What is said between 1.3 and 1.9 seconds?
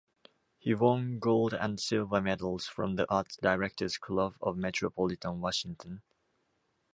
and